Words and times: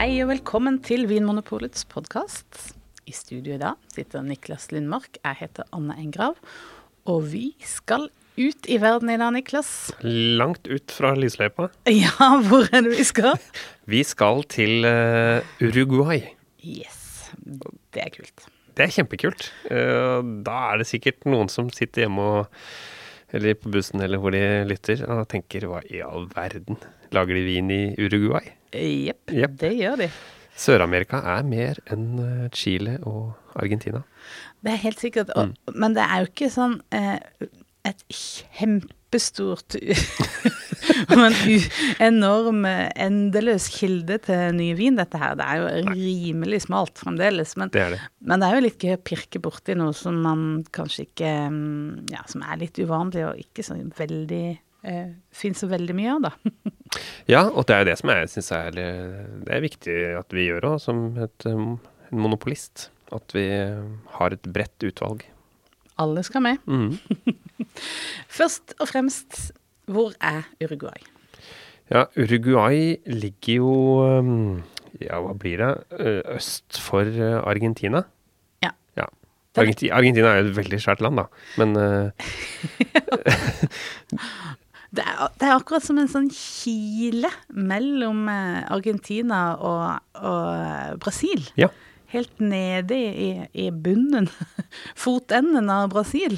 Hei 0.00 0.14
og 0.24 0.30
velkommen 0.30 0.78
til 0.80 1.02
Vinmonopolets 1.10 1.82
podkast. 1.84 2.56
I 3.04 3.12
studio 3.12 3.52
i 3.52 3.60
dag 3.60 3.76
sitter 3.92 4.22
Niklas 4.24 4.70
Lundmark. 4.72 5.18
Jeg 5.20 5.36
heter 5.42 5.66
Anne 5.76 5.92
Engrav. 6.00 6.38
Og 7.04 7.26
vi 7.34 7.50
skal 7.68 8.06
ut 8.40 8.64
i 8.72 8.78
verden 8.80 9.10
i 9.12 9.18
dag, 9.20 9.34
Niklas. 9.36 9.90
Langt 10.00 10.70
ut 10.72 10.94
fra 10.96 11.10
lysløypa. 11.18 11.68
Ja, 11.92 12.30
hvor 12.48 12.64
er 12.72 12.86
det 12.86 12.94
vi 12.94 13.04
skal? 13.04 13.36
Vi 13.92 14.00
skal 14.08 14.40
til 14.48 14.88
uh, 14.88 15.44
Uruguay. 15.60 16.22
Yes, 16.64 17.28
det 17.92 18.06
er 18.06 18.14
kult. 18.16 18.48
Det 18.72 18.86
er 18.86 18.96
kjempekult. 18.96 19.50
Uh, 19.68 20.24
da 20.48 20.62
er 20.70 20.80
det 20.80 20.88
sikkert 20.94 21.28
noen 21.28 21.52
som 21.52 21.68
sitter 21.76 22.06
hjemme 22.06 22.24
og 22.38 22.64
eller 23.36 23.56
på 23.58 23.72
bussen 23.72 24.02
eller 24.04 24.20
hvor 24.20 24.34
de 24.34 24.42
lytter, 24.68 25.04
og 25.10 25.28
tenker 25.30 25.66
hva 25.70 25.82
i 25.88 26.02
all 26.04 26.28
verden, 26.34 26.78
lager 27.14 27.38
de 27.38 27.46
vin 27.46 27.72
i 27.74 27.82
Uruguay? 28.00 28.52
Jepp, 28.74 29.32
yep. 29.34 29.56
det 29.60 29.72
gjør 29.78 30.04
de. 30.04 30.10
Sør-Amerika 30.60 31.22
er 31.36 31.46
mer 31.46 31.78
enn 31.90 32.06
eh, 32.20 32.46
Chile 32.54 32.98
og 33.08 33.32
Argentina. 33.58 34.02
Det 34.60 34.74
er 34.74 34.82
helt 34.82 35.00
sikkert. 35.00 35.32
Og, 35.38 35.54
Men 35.74 35.96
det 35.96 36.04
er 36.04 36.22
jo 36.22 36.30
ikke 36.30 36.50
sånn 36.52 36.76
eh, 36.94 37.18
et 37.88 38.02
kjempestort 38.12 39.76
og 41.10 41.22
en 41.24 41.36
enorm, 42.02 42.64
endeløs 42.68 43.68
kilde 43.74 44.18
til 44.26 44.56
ny 44.56 44.70
vin, 44.78 44.98
dette 44.98 45.20
her. 45.20 45.36
Det 45.38 45.46
er 45.46 45.60
jo 45.60 45.94
rimelig 45.94 46.62
smalt 46.66 47.00
fremdeles. 47.00 47.56
Men, 47.60 47.72
Det 47.72 47.84
er 47.84 47.94
det. 47.96 48.00
men 48.20 48.42
det 48.42 48.48
er 48.48 48.56
jo 48.58 48.64
litt 48.66 48.86
gøy 48.86 48.96
å 48.96 49.02
pirke 49.10 49.42
borti 49.42 49.76
noe 49.78 49.96
som 49.96 50.20
man 50.24 50.44
kanskje 50.74 51.08
ikke 51.08 51.32
mm, 51.52 52.10
Ja, 52.12 52.24
som 52.30 52.44
er 52.46 52.60
litt 52.60 52.78
uvanlig 52.80 53.24
og 53.28 53.40
ikke 53.40 53.64
så 53.66 53.78
veldig 53.96 54.44
eh, 54.50 55.10
Fins 55.34 55.62
så 55.62 55.70
veldig 55.70 55.96
mye 55.96 56.16
av, 56.16 56.28
da. 56.30 56.70
Ja, 57.30 57.44
og 57.46 57.68
det 57.68 57.74
er 57.74 57.84
jo 57.84 57.90
det 57.92 57.98
som 58.00 58.10
jeg 58.10 58.30
syns 58.32 58.48
er 58.56 58.70
Det 58.74 59.52
er 59.54 59.62
viktig 59.62 59.98
at 60.18 60.34
vi 60.34 60.48
gjør 60.48 60.72
òg, 60.72 60.80
som 60.82 61.04
et, 61.22 61.46
um, 61.46 61.76
en 62.10 62.24
monopolist. 62.24 62.88
At 63.14 63.34
vi 63.34 63.46
eh, 63.50 63.84
har 64.16 64.34
et 64.34 64.48
bredt 64.50 64.86
utvalg. 64.86 65.24
Alle 66.00 66.22
skal 66.26 66.42
med. 66.44 66.56
Mm. 66.66 66.98
Først 68.40 68.74
og 68.80 68.88
fremst, 68.88 69.50
hvor 69.90 70.12
er 70.24 70.42
Uruguay? 70.64 71.00
Ja, 71.90 72.04
Uruguay 72.16 72.96
ligger 73.10 73.54
jo 73.60 73.70
um, 74.20 74.62
Ja, 75.02 75.18
hva 75.24 75.32
blir 75.38 75.58
det? 75.60 75.72
Øst 76.36 76.78
for 76.80 77.04
Argentina. 77.44 78.02
Ja. 78.64 78.70
ja. 78.96 79.06
Den- 79.56 79.64
Argenti 79.64 79.88
Argentina 79.90 80.30
er 80.34 80.42
jo 80.44 80.50
et 80.52 80.56
veldig 80.60 80.78
svært 80.82 81.00
land, 81.04 81.18
da. 81.18 81.26
Men 81.58 81.74
Det 84.90 85.04
er, 85.06 85.28
det 85.38 85.46
er 85.46 85.52
akkurat 85.54 85.84
som 85.86 85.98
en 86.02 86.08
sånn 86.10 86.26
kile 86.34 87.28
mellom 87.54 88.24
Argentina 88.30 89.52
og, 89.62 90.00
og 90.18 90.98
Brasil. 91.04 91.44
ja. 91.60 91.68
Helt 92.10 92.40
nede 92.42 92.96
i, 92.98 93.26
i 93.54 93.68
bunnen, 93.70 94.26
fotenden 94.98 95.68
av 95.70 95.88
Brasil. 95.92 96.34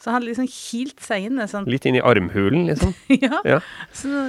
Så 0.00 0.12
han 0.12 0.24
liksom 0.26 0.48
kilt 0.52 1.00
seg 1.00 1.30
inn 1.30 1.40
Sånn. 1.48 1.64
Litt 1.70 1.86
inn 1.88 1.96
i 1.96 2.02
armhulen, 2.04 2.66
liksom. 2.68 2.92
Ja, 3.24 3.40
Ja. 3.48 3.60
så 3.96 4.26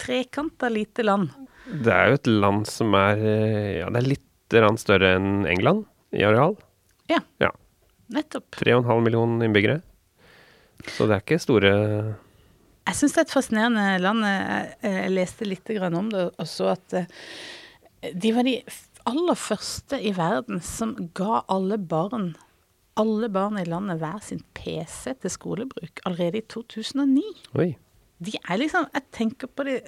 trekanta 0.00 0.68
lite 0.72 1.02
land. 1.04 1.30
Det 1.66 1.92
er 1.92 2.12
jo 2.12 2.18
et 2.20 2.28
land 2.30 2.68
som 2.70 2.94
er 2.96 3.18
eh, 3.20 3.70
Ja, 3.80 3.88
det 3.92 4.02
er 4.02 4.10
litt 4.12 4.22
større 4.78 5.14
enn 5.16 5.46
England 5.50 5.84
i 6.14 6.22
areal. 6.24 6.54
Ja, 7.10 7.18
Ja. 7.42 7.50
nettopp. 8.12 8.46
3,5 8.60 9.00
millioner 9.02 9.48
innbyggere. 9.48 9.80
Så 10.94 11.08
det 11.08 11.16
er 11.16 11.24
ikke 11.24 11.40
store 11.42 11.72
Jeg 12.86 12.94
syns 13.00 13.16
det 13.16 13.22
er 13.22 13.26
et 13.26 13.32
fascinerende 13.34 13.86
land. 14.04 14.22
Jeg, 14.28 14.76
jeg 14.84 15.14
leste 15.16 15.48
litt 15.48 15.72
grann 15.80 15.96
om 15.98 16.12
det 16.12 16.28
og 16.36 16.46
så 16.46 16.68
at 16.76 16.94
eh, 17.00 17.08
de 18.14 18.30
var 18.36 18.46
de 18.46 18.60
aller 19.06 19.38
første 19.38 20.00
i 20.02 20.12
verden 20.16 20.60
som 20.64 20.96
ga 21.16 21.42
alle 21.52 21.78
barn 21.78 22.34
alle 22.96 23.28
barn 23.28 23.58
i 23.60 23.66
landet 23.68 24.00
hver 24.00 24.22
sin 24.24 24.40
PC 24.56 25.12
til 25.20 25.32
skolebruk 25.32 26.00
allerede 26.08 26.40
i 26.40 26.46
2009. 26.48 27.24
Oi. 27.60 27.74
De 28.24 28.32
er 28.40 28.56
liksom 28.56 28.86
Jeg 28.94 29.04
tenker 29.12 29.50
på 29.52 29.66
det 29.68 29.80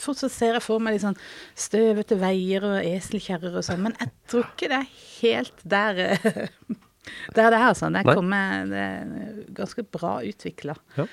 Fortsatt 0.00 0.32
ser 0.32 0.56
jeg 0.56 0.64
for 0.64 0.80
meg 0.80 0.96
sånn 1.02 1.18
støvete 1.58 2.16
veier 2.18 2.64
og 2.64 2.78
eselkjerrer 2.80 3.58
og 3.60 3.64
sånn, 3.66 3.82
men 3.84 3.92
jeg 4.00 4.08
tror 4.32 4.46
ikke 4.46 4.70
det 4.72 4.78
er 4.78 4.94
helt 5.20 5.60
der 5.68 6.00
det 7.36 7.44
er, 7.44 7.56
altså. 7.58 7.90
Det 7.92 8.00
er, 8.00 8.72
er 8.72 9.36
ganske 9.52 9.84
bra 9.84 10.14
utvikla. 10.24 10.78
Ja. 10.96 11.06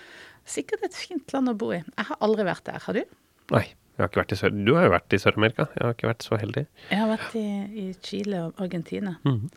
Sikkert 0.47 0.88
et 0.88 0.95
fint 0.95 1.35
land 1.35 1.51
å 1.51 1.57
bo 1.59 1.73
i. 1.75 1.81
Jeg 1.83 2.07
har 2.07 2.23
aldri 2.23 2.47
vært 2.47 2.65
der. 2.71 2.79
Har 2.85 2.97
du? 2.97 3.03
Nei, 3.51 3.65
jeg 3.99 4.05
har 4.05 4.11
ikke 4.11 4.21
vært 4.23 4.35
i 4.35 4.39
Sør... 4.39 4.53
Du 4.55 4.73
har 4.77 4.87
jo 4.87 4.93
vært 4.93 5.15
i 5.15 5.19
Sør-Amerika. 5.21 5.67
Jeg 5.75 5.85
har 5.85 5.95
ikke 5.97 6.11
vært 6.11 6.25
så 6.25 6.39
heldig. 6.39 6.65
Jeg 6.89 7.01
har 7.01 7.09
vært 7.11 7.35
i, 7.39 7.47
i 7.83 7.85
Chile 8.05 8.45
og 8.47 8.63
Argentina. 8.63 9.17
Mhm. 9.27 9.49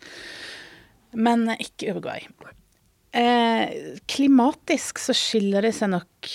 Men 1.12 1.44
ikke 1.60 1.92
Uruguay. 1.92 2.24
Eh, 3.12 3.98
klimatisk 4.08 5.00
så 5.02 5.12
skiller 5.16 5.66
det 5.66 5.74
seg 5.76 5.90
nok 5.92 6.30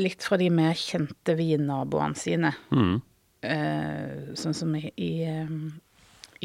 litt 0.00 0.24
fra 0.24 0.38
de 0.40 0.48
mer 0.52 0.72
kjente 0.80 1.34
vinnaboene 1.36 2.16
sine. 2.16 2.54
Mm. 2.72 2.96
Eh, 3.44 4.32
sånn 4.40 4.56
som 4.56 4.72
i, 4.78 4.88
i, 4.96 5.10
eh, 5.28 5.52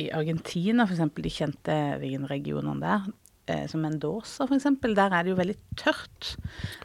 i 0.04 0.10
Argentina, 0.16 0.84
eksempel, 0.84 1.24
de 1.26 1.34
kjente 1.34 1.80
vinregionene 2.04 2.84
der. 2.84 3.10
Eh, 3.52 3.66
som 3.72 3.82
Mendoza, 3.84 4.46
eksempel. 4.52 4.96
Der 4.96 5.16
er 5.16 5.24
det 5.24 5.34
jo 5.34 5.40
veldig 5.40 5.58
tørt. 5.80 6.36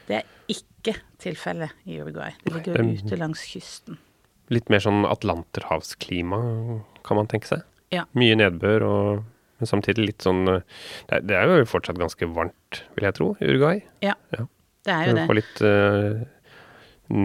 Det 0.07 0.21
er 0.21 0.33
ikke 0.51 0.95
tilfellet 1.21 1.87
i 1.87 1.99
Uruguay. 2.01 2.33
Det 2.43 2.55
ligger 2.55 2.79
jo 2.81 2.97
ute 2.97 3.19
langs 3.19 3.43
kysten. 3.51 3.99
Litt 4.53 4.69
mer 4.71 4.79
sånn 4.79 5.03
atlanterhavsklima, 5.07 6.37
kan 7.07 7.19
man 7.19 7.27
tenke 7.27 7.49
seg. 7.49 7.65
Ja. 7.91 8.05
Mye 8.19 8.35
nedbør 8.39 8.85
og 8.87 9.25
men 9.57 9.69
samtidig 9.69 10.05
litt 10.11 10.25
sånn 10.25 10.43
eh, 10.51 10.61
Det 11.09 11.33
er, 11.35 11.49
jo 11.49 11.67
fortsatt 11.69 11.99
ganske 11.99 12.29
varmt, 12.29 12.81
vil 12.95 13.07
jeg 13.07 13.17
tro, 13.17 13.31
i 13.41 13.49
Uruguay. 13.49 13.81
Ja, 14.05 14.15
Ja. 14.35 14.45
det 14.85 14.93
er 14.93 15.07
jo 15.09 15.15
det. 15.17 15.27
får 15.27 15.37
litt 15.39 15.61
uh, 15.65 16.25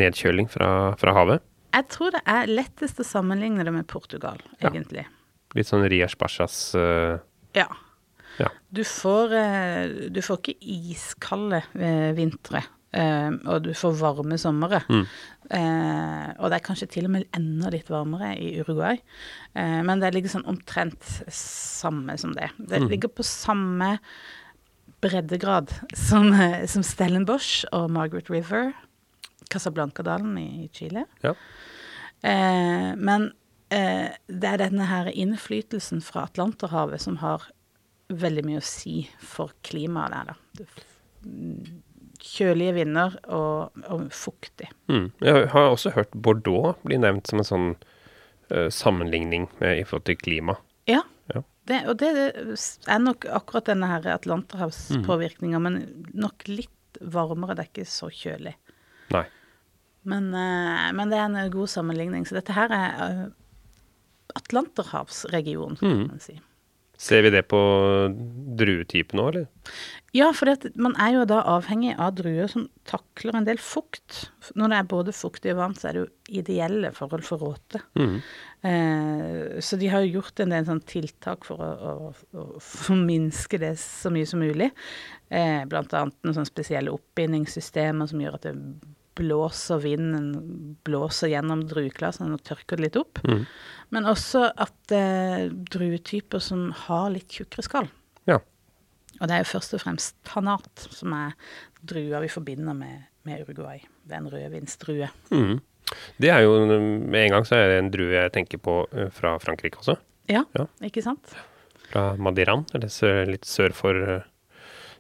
nedkjøling 0.01 0.49
fra, 0.51 0.69
fra 1.01 1.15
havet. 1.17 1.45
Jeg 1.73 1.89
tror 1.93 2.13
det 2.17 2.23
er 2.29 2.51
lettest 2.51 3.01
å 3.01 3.07
sammenligne 3.07 3.65
det 3.65 3.73
med 3.75 3.87
Portugal, 3.89 4.41
Ja. 4.61 4.71
egentlig. 4.71 5.07
Litt 5.55 5.69
sånn 5.69 5.85
Rias 5.89 6.17
Bachas 6.17 6.75
uh, 6.75 7.19
Ja. 7.55 7.69
Ja. 8.41 8.49
Du 8.73 8.81
får, 8.89 9.35
uh, 9.37 10.09
du 10.09 10.23
får 10.25 10.41
ikke 10.41 10.57
iskalde 10.65 11.61
vintre, 12.17 12.65
eh, 12.93 13.31
og 13.49 13.63
du 13.65 13.73
får 13.75 13.97
varme 14.01 14.39
somre. 14.41 14.83
Mm. 14.89 15.07
Uh, 15.53 16.29
og 16.39 16.49
det 16.49 16.57
er 16.57 16.65
kanskje 16.65 16.87
til 16.89 17.05
og 17.09 17.11
med 17.13 17.27
enda 17.37 17.69
litt 17.75 17.91
varmere 17.93 18.31
i 18.41 18.55
Uruguay. 18.63 18.97
Uh, 19.57 19.83
men 19.85 20.01
det 20.01 20.13
ligger 20.15 20.33
sånn 20.33 20.47
omtrent 20.49 21.03
samme 21.35 22.15
som 22.19 22.33
det. 22.37 22.51
Det 22.59 22.81
Mm. 22.81 22.89
ligger 22.89 23.09
på 23.13 23.23
samme 23.27 23.99
breddegrad 25.03 25.69
som, 25.99 26.33
eh, 26.33 26.65
som 26.67 26.83
Stellenbosch 26.83 27.65
og 27.73 27.91
Margaret 27.91 28.31
River, 28.31 28.73
Casablanca-dalen 29.51 30.39
i 30.39 30.69
Chile. 30.73 31.05
Ja. 31.25 31.35
Men 32.23 33.33
eh, 33.71 34.13
det 34.29 34.45
er 34.49 34.59
denne 34.63 34.87
her 34.87 35.11
innflytelsen 35.11 36.01
fra 36.07 36.29
Atlanterhavet 36.29 37.01
som 37.03 37.17
har 37.19 37.43
veldig 38.09 38.45
mye 38.47 38.61
å 38.61 38.63
si 38.65 39.09
for 39.19 39.51
klimaet 39.67 40.13
der, 40.15 40.25
da. 40.31 40.63
Mm, 42.23 42.29
Kjølige 42.33 42.73
vinder 42.77 43.15
og, 43.35 43.73
og 43.91 44.05
fuktig. 44.15 44.69
Mm. 44.89 45.09
Jeg 45.27 45.49
har 45.51 45.71
også 45.73 45.91
hørt 45.97 46.13
Bordeaux 46.15 46.77
bli 46.87 46.97
nevnt 47.03 47.27
som 47.27 47.41
en 47.43 47.49
sånn 47.49 47.67
uh, 48.53 48.69
sammenligning 48.71 49.49
med, 49.59 49.81
i 49.81 49.85
forhold 49.85 50.05
til 50.07 50.17
klima. 50.21 50.55
Ja. 50.87 51.01
Ja. 51.35 51.43
Det, 51.67 51.81
og 51.91 51.99
det 51.99 52.13
er 52.87 52.99
nok 53.03 53.27
akkurat 53.27 53.67
denne 53.73 53.89
her 53.91 54.07
Atlanterhavspåvirkninga, 54.15 55.59
men 55.63 55.81
nok 56.15 56.47
litt 56.49 56.99
varmere. 57.03 57.55
Det 57.59 57.65
er 57.67 57.71
ikke 57.73 57.91
så 57.91 58.09
kjølig. 58.15 58.55
Nei. 59.15 59.25
Men, 60.07 60.31
uh, 60.35 60.89
men 60.95 61.11
det 61.11 61.19
er 61.19 61.27
en 61.27 61.53
god 61.53 61.71
sammenligning. 61.75 62.25
Så 62.27 62.39
dette 62.39 62.55
her 62.55 62.71
er 62.75 63.03
uh, 63.03 63.27
Atlanterhavsregionen, 64.39 65.77
kan 65.79 65.91
Mm. 65.91 66.07
man 66.09 66.21
si. 66.21 66.39
Ser 67.03 67.25
vi 67.27 67.33
det 67.35 67.43
på 67.51 67.59
druetypen 68.59 69.19
òg, 69.19 69.33
eller? 69.33 69.47
Ja, 70.15 70.29
for 70.37 70.51
man 70.77 70.93
er 71.01 71.15
jo 71.17 71.25
da 71.27 71.41
avhengig 71.55 71.95
av 71.97 72.13
druer 72.19 72.51
som 72.53 72.67
takler 72.87 73.39
en 73.39 73.47
del 73.49 73.59
fukt. 73.59 74.27
Når 74.55 74.71
det 74.71 74.79
er 74.79 74.91
både 74.91 75.15
fuktig 75.17 75.55
og 75.55 75.63
varmt, 75.63 75.81
så 75.81 75.89
er 75.89 75.97
det 75.97 76.03
jo 76.03 76.43
ideelle 76.43 76.93
forhold 76.95 77.25
for 77.27 77.43
råte. 77.43 77.81
Mm. 77.99 78.19
Eh, 78.69 79.59
så 79.65 79.81
de 79.81 79.89
har 79.91 80.05
jo 80.05 80.21
gjort 80.21 80.45
en 80.45 80.53
del 80.55 80.69
sånn 80.69 80.85
tiltak 80.87 81.49
for 81.49 81.65
å, 81.65 81.71
å, 81.73 82.13
å 82.39 82.47
forminske 82.63 83.59
det 83.63 83.73
så 83.83 84.13
mye 84.13 84.29
som 84.29 84.45
mulig. 84.45 84.71
Eh, 85.33 85.65
annet 85.65 85.89
noen 85.97 86.37
sånne 86.37 86.53
spesielle 86.53 86.93
oppbindingssystemer 86.95 88.13
som 88.13 88.23
gjør 88.23 88.37
at 88.39 88.51
det 88.51 88.55
blåser 89.19 89.81
vinden 89.83 90.77
blåser 90.87 91.29
gjennom 91.33 91.65
drueklasen 91.69 92.33
og 92.33 92.43
tørker 92.47 92.79
det 92.81 92.87
litt 92.87 92.97
opp. 93.01 93.21
Mm. 93.29 93.43
Men 93.93 94.09
også 94.09 94.47
at 94.57 94.95
eh, 94.97 95.49
druetyper 95.53 96.41
som 96.43 96.71
har 96.87 97.11
litt 97.13 97.29
tjukkere 97.33 97.67
skall. 97.67 97.91
Ja. 98.31 98.39
Og 99.21 99.29
det 99.29 99.35
er 99.37 99.45
jo 99.45 99.51
først 99.53 99.75
og 99.77 99.83
fremst 99.85 100.17
tanat, 100.25 100.87
som 100.97 101.13
er 101.17 101.35
drua 101.85 102.23
vi 102.25 102.31
forbinder 102.33 102.75
med, 102.79 103.05
med 103.29 103.45
Uruguay. 103.45 103.83
Det 104.09 104.17
er 104.17 104.23
en 104.23 104.31
rødvinsdrue. 104.33 105.11
Mm. 105.35 105.61
Det 106.23 106.31
er 106.33 106.41
jo 106.47 106.55
Med 106.65 107.27
en 107.27 107.35
gang 107.35 107.45
så 107.45 107.59
er 107.59 107.69
det 107.69 107.79
en 107.83 107.91
drue 107.93 108.15
jeg 108.17 108.33
tenker 108.33 108.59
på 108.65 108.79
eh, 108.97 109.11
fra 109.13 109.37
Frankrike 109.43 109.83
også. 109.83 109.99
Ja, 110.31 110.45
Ja. 110.57 110.65
ikke 110.87 111.03
sant? 111.05 111.35
Fra 111.93 112.15
Madiran, 112.17 112.65
eller 112.73 112.89
sør, 112.89 113.27
litt 113.29 113.45
sør 113.45 113.75
for, 113.77 113.93
eh, 114.17 114.23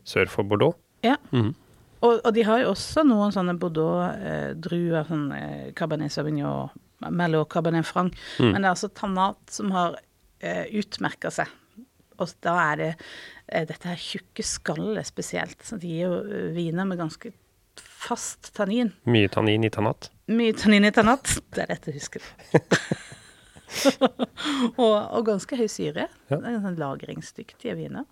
sør 0.04 0.28
for 0.28 0.44
Bordeaux. 0.44 0.76
Ja. 1.06 1.16
Mhm. 1.32 1.54
Og, 2.02 2.18
og 2.18 2.30
de 2.34 2.42
har 2.46 2.62
jo 2.62 2.72
også 2.72 3.04
noen 3.06 3.34
sånne 3.34 3.54
Bordeaux-druer, 3.62 5.04
sånn 5.06 5.28
eh, 5.36 5.68
Cabernet 5.78 6.14
Sauvignon, 6.14 6.72
Merlot, 7.10 7.50
Cabernet 7.52 7.86
Franc. 7.86 8.16
Mm. 8.38 8.50
Men 8.50 8.60
det 8.60 8.66
er 8.66 8.72
altså 8.72 8.90
Tannat 8.94 9.54
som 9.54 9.70
har 9.74 9.98
eh, 10.42 10.64
utmerka 10.78 11.32
seg. 11.34 11.50
Og 12.20 12.34
da 12.44 12.56
er 12.72 12.80
det 12.80 12.90
eh, 12.92 13.64
dette 13.68 13.88
her 13.88 14.00
tjukke 14.00 14.44
skallet 14.46 15.08
spesielt. 15.08 15.62
Så 15.66 15.78
de 15.82 15.94
gir 15.94 16.08
jo 16.08 16.18
eh, 16.26 16.50
viner 16.56 16.88
med 16.88 17.00
ganske 17.00 17.32
fast 17.78 18.52
tannin. 18.56 18.92
Mye 19.08 19.30
tannin 19.32 19.64
i 19.64 19.72
tannat. 19.72 20.10
Mye 20.32 20.54
tannin 20.58 20.88
i 20.88 20.92
tannat. 20.94 21.38
Det 21.54 21.64
er 21.64 21.72
lett 21.72 21.88
å 21.88 21.94
huske. 21.94 22.22
og, 24.82 24.90
og 24.90 25.22
ganske 25.30 25.58
høy 25.58 25.68
syre. 25.70 26.08
Ja. 26.32 26.42
Sånn 26.42 26.78
lagringsdyktige 26.80 27.78
viner. 27.78 28.08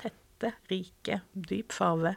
Tette, 0.00 0.54
rike, 0.72 1.22
dyp 1.32 1.76
farve. 1.76 2.16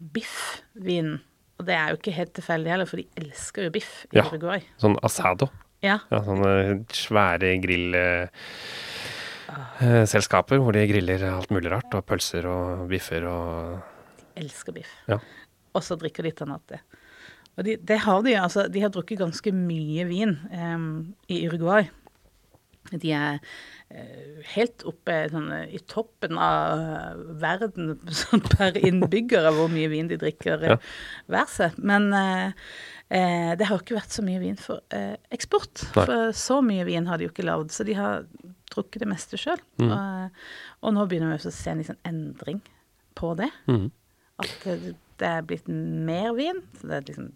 Biffvin. 0.00 1.18
Og 1.60 1.66
det 1.68 1.74
er 1.76 1.88
jo 1.92 1.96
ikke 2.00 2.14
helt 2.16 2.32
tilfeldig 2.38 2.70
heller, 2.72 2.88
for 2.88 2.96
de 2.96 3.06
elsker 3.20 3.66
jo 3.68 3.70
biff 3.74 4.06
i 4.12 4.16
Ja. 4.16 4.24
Uruguay. 4.30 4.62
Sånn 4.80 4.96
asado. 5.04 5.50
Ja. 5.84 5.98
Ja, 6.10 6.20
sånne 6.24 6.84
svære 6.92 7.54
grillselskaper 9.50 10.60
hvor 10.60 10.72
de 10.76 10.86
griller 10.90 11.22
alt 11.30 11.50
mulig 11.52 11.70
rart. 11.72 11.92
Og 11.96 12.04
pølser 12.08 12.46
og 12.48 12.88
biffer 12.90 13.24
og 13.28 13.80
De 14.34 14.40
elsker 14.46 14.72
biff. 14.76 14.92
Ja. 15.10 15.18
Og 15.74 15.82
så 15.84 15.96
drikker 16.00 16.22
de 16.26 16.32
Tanate. 16.32 16.80
Og 17.58 17.64
de, 17.66 17.76
det 17.76 17.98
har 18.06 18.22
de, 18.24 18.34
altså, 18.40 18.68
de 18.72 18.80
har 18.80 18.88
drukket 18.94 19.18
ganske 19.20 19.52
mye 19.52 20.04
vin 20.08 20.38
um, 20.54 21.14
i 21.28 21.42
Uruguay. 21.48 21.88
De 22.90 23.10
er 23.12 23.36
eh, 23.92 24.38
helt 24.54 24.82
oppe 24.88 25.16
sånn, 25.30 25.50
i 25.70 25.78
toppen 25.90 26.38
av 26.40 27.18
verden 27.42 27.92
sånn, 28.22 28.40
per 28.56 28.78
innbygger 28.80 29.46
av 29.50 29.58
hvor 29.60 29.68
mye 29.72 29.90
vin 29.92 30.08
de 30.10 30.16
drikker 30.18 30.64
Ja. 30.66 30.78
eh, 30.78 30.88
hver 31.30 31.50
seg. 31.52 31.76
Men 31.78 32.08
eh, 32.16 32.56
eh, 33.12 33.52
det 33.60 33.68
har 33.68 33.76
jo 33.76 33.84
ikke 33.84 33.98
vært 34.00 34.16
så 34.16 34.24
mye 34.26 34.40
vin 34.42 34.56
for 34.58 34.80
eh, 34.96 35.14
eksport. 35.30 35.84
Nei. 35.92 36.06
For 36.08 36.32
så 36.40 36.58
mye 36.64 36.88
vin 36.88 37.06
har 37.10 37.20
de 37.20 37.28
jo 37.28 37.34
ikke 37.34 37.46
lagd, 37.46 37.70
så 37.76 37.86
de 37.86 37.94
har 38.00 38.24
drukket 38.72 39.02
det 39.04 39.10
meste 39.12 39.38
sjøl. 39.40 39.60
Mm. 39.82 39.90
Og, 39.92 40.42
og 40.86 40.96
nå 40.96 41.06
begynner 41.10 41.32
vi 41.34 41.38
også 41.40 41.52
å 41.52 41.58
se 41.60 41.70
en 41.74 41.80
liksom 41.84 42.00
endring 42.08 42.60
på 43.18 43.34
det. 43.38 43.50
Mm. 43.70 43.88
At 44.40 44.52
det, 44.64 44.94
det 45.20 45.30
er 45.36 45.42
blitt 45.46 45.66
mer 45.70 46.32
vin. 46.38 46.62
Så 46.80 46.88
det 46.88 46.96
er 47.00 47.08
liksom, 47.10 47.30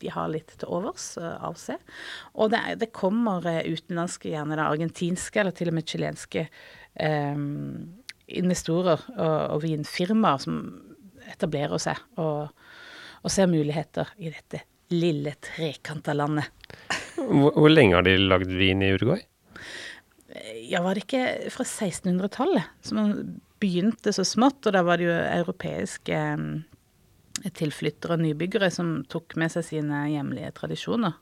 de 0.00 0.10
har 0.12 0.30
litt 0.32 0.54
til 0.60 0.70
overs 0.72 1.12
uh, 1.20 1.36
av 1.46 1.56
seg. 1.60 1.80
Og 2.34 2.52
det, 2.52 2.62
det 2.80 2.90
kommer 2.96 3.46
eh, 3.48 3.66
utenlandske, 3.68 4.32
gjerne 4.32 4.58
da, 4.58 4.68
argentinske 4.70 5.42
eller 5.42 5.56
til 5.56 5.72
og 5.72 5.78
med 5.78 5.88
chilenske 5.88 6.46
eh, 6.46 7.42
investorer 8.40 9.06
og, 9.16 9.38
og 9.56 9.64
vinfirmaer 9.64 10.44
som 10.44 10.60
etablerer 11.30 11.80
seg 11.82 11.98
og, 12.20 12.50
og 13.20 13.32
ser 13.32 13.50
muligheter 13.50 14.10
i 14.18 14.32
dette 14.32 14.64
lille 14.90 15.36
trekanta 15.44 16.14
landet. 16.16 16.50
Hvor, 17.16 17.52
hvor 17.54 17.70
lenge 17.70 17.98
har 17.98 18.06
de 18.06 18.16
lagd 18.18 18.50
vin 18.58 18.82
i 18.82 18.94
Uruguay? 18.96 19.22
Ja, 20.70 20.82
var 20.82 20.94
det 20.94 21.06
ikke 21.06 21.50
fra 21.50 21.66
1600-tallet 21.66 22.86
som 22.86 22.98
man 23.00 23.14
begynte 23.60 24.12
så 24.14 24.24
smått, 24.24 24.62
og 24.66 24.74
da 24.76 24.82
var 24.86 25.00
det 25.00 25.08
jo 25.08 25.16
europeiske 25.16 26.16
eh, 26.16 26.44
tilflyttere 27.48 28.12
og 28.18 28.20
nybyggere 28.20 28.68
som 28.70 29.04
tok 29.08 29.36
med 29.40 29.50
seg 29.54 29.64
sine 29.64 30.02
hjemlige 30.12 30.52
tradisjoner. 30.58 31.14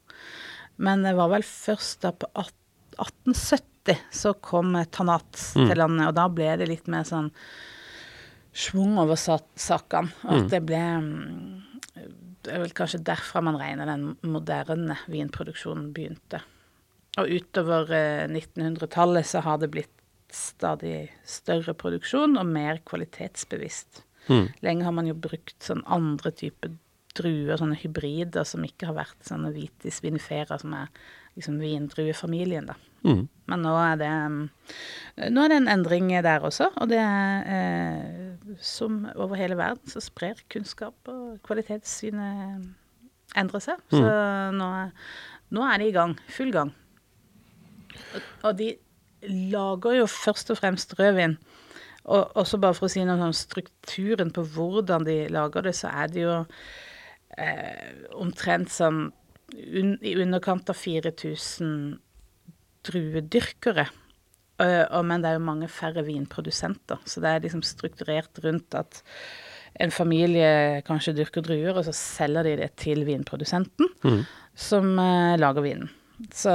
Men 0.79 1.03
det 1.07 1.15
var 1.19 1.31
vel 1.33 1.43
først 1.47 2.03
da 2.03 2.11
på 2.13 2.27
1870 2.35 4.03
så 4.13 4.35
kom 4.45 4.75
eh, 4.77 4.85
Tanat 4.91 5.55
Mm. 5.55 5.69
til 5.69 5.77
landet, 5.79 6.09
og 6.09 6.15
da 6.15 6.29
ble 6.29 6.57
det 6.59 6.69
litt 6.69 6.89
mer 6.89 7.05
sånn 7.09 7.31
schwung 8.53 8.99
over 8.99 9.17
sakene. 9.17 10.11
Og 10.25 10.33
at 10.35 10.43
Mm. 10.45 10.49
det 10.51 10.67
ble 10.67 10.83
mm, 11.01 11.63
Det 12.43 12.53
er 12.55 12.61
vel 12.63 12.71
kanskje 12.71 13.03
derfra 13.03 13.43
man 13.43 13.57
regner 13.59 13.85
den 13.87 14.17
moderne 14.23 14.97
vinproduksjonen 15.11 15.93
begynte. 15.93 16.41
Og 17.19 17.27
utover 17.29 17.91
eh, 17.93 18.29
1900-tallet 18.29 19.27
så 19.27 19.41
har 19.43 19.59
det 19.59 19.71
blitt 19.73 19.91
stadig 20.31 21.11
større 21.27 21.75
produksjon 21.75 22.39
og 22.39 22.47
mer 22.47 22.79
kvalitetsbevisst. 22.87 24.03
Mhm. 24.29 24.49
Lenge 24.63 24.85
har 24.85 24.93
man 24.93 25.07
jo 25.09 25.15
brukt 25.15 25.57
sånn 25.65 25.83
andre 25.87 26.31
typer 26.33 26.71
druer, 27.19 27.57
sånne 27.59 27.75
hybrider 27.81 28.45
som 28.47 28.63
ikke 28.63 28.87
har 28.87 28.95
vært 28.95 29.25
sånne 29.27 29.51
vitis 29.55 30.01
vinifera, 30.05 30.59
som 30.61 30.75
er 30.77 30.89
liksom 31.37 31.57
vindruefamilien, 31.59 32.67
da. 32.69 32.75
Mm. 33.05 33.29
Men 33.47 33.63
nå 33.63 33.73
er 33.79 33.97
det 34.01 34.09
mm, 34.11 34.51
Nå 35.31 35.43
er 35.45 35.49
det 35.53 35.57
en 35.61 35.69
endring 35.71 36.09
der 36.23 36.41
også, 36.47 36.69
og 36.77 36.89
det 36.91 36.99
er 36.99 37.49
eh, 37.55 38.55
som 38.61 39.05
over 39.17 39.37
hele 39.39 39.57
verden 39.59 39.87
så 39.91 40.03
sprer 40.03 40.35
kunnskap 40.51 40.95
og 41.11 41.39
kvalitetssynet 41.47 42.69
endrer 43.39 43.61
seg. 43.65 43.81
Så 43.91 44.03
nå, 44.55 44.69
er- 44.85 44.93
nå 45.55 45.65
er 45.73 45.79
de 45.79 45.89
i 45.89 45.95
gang. 45.95 46.17
Full 46.29 46.51
gang. 46.55 46.73
Og, 48.15 48.23
og 48.45 48.57
de 48.59 48.73
lager 49.29 49.99
jo 49.99 50.07
først 50.07 50.51
og 50.55 50.59
fremst 50.61 50.95
rødvin. 50.99 51.37
Og 52.09 52.37
også 52.41 52.61
bare 52.63 52.77
for 52.77 52.89
å 52.89 52.93
si 52.93 53.05
noe 53.05 53.21
om 53.29 53.37
strukturen 53.37 54.33
på 54.35 54.45
hvordan 54.55 55.07
de 55.09 55.21
lager 55.33 55.69
det, 55.69 55.75
så 55.77 55.91
er 55.93 56.13
det 56.13 56.25
jo 56.25 56.35
eh, 57.37 58.05
omtrent 58.17 58.73
sånn 58.73 59.09
un, 59.09 59.95
i 60.01 60.15
underkant 60.21 60.73
av 60.73 60.79
4000 60.81 61.99
druedyrkere. 62.89 63.89
Og, 64.59 65.03
men 65.07 65.23
det 65.23 65.31
er 65.31 65.37
jo 65.37 65.45
mange 65.47 65.69
færre 65.71 66.03
vinprodusenter, 66.03 66.99
så 67.07 67.21
det 67.23 67.31
er 67.31 67.45
liksom 67.45 67.61
strukturert 67.63 68.41
rundt 68.43 68.75
at 68.75 68.99
en 69.79 69.93
familie 69.95 70.81
kanskje 70.89 71.15
dyrker 71.21 71.45
druer, 71.47 71.77
og 71.77 71.87
så 71.87 71.95
selger 71.95 72.49
de 72.49 72.57
det 72.65 72.73
til 72.83 73.05
vinprodusenten, 73.07 73.93
mm. 74.03 74.25
som 74.59 74.91
eh, 74.99 75.37
lager 75.39 75.63
vinen. 75.63 75.93
Så 76.35 76.51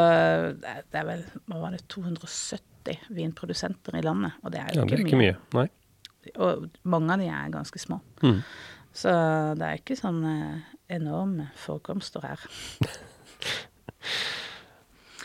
det 0.60 1.00
er 1.00 1.08
vel 1.08 1.24
hva 1.48 1.62
var 1.62 1.78
det, 1.78 1.86
270 1.94 2.73
vinprodusenter 3.13 3.97
i 4.00 4.03
landet, 4.06 4.38
og 4.44 4.53
det 4.53 4.62
er 4.62 4.74
jo 4.74 4.81
Ja, 4.81 4.85
det 4.89 5.00
er 5.00 5.06
ikke 5.06 5.21
mye. 5.21 5.38
Nei. 5.57 5.68
Og 6.35 6.69
mange 6.88 7.15
av 7.15 7.24
de 7.24 7.27
er 7.31 7.51
ganske 7.53 7.81
små. 7.81 8.00
Mm. 8.24 8.39
Så 8.94 9.12
det 9.59 9.68
er 9.68 9.81
ikke 9.81 9.97
sånn 10.00 10.21
eh, 10.30 10.62
enorme 11.00 11.50
forekomster 11.59 12.25
her. 12.27 12.47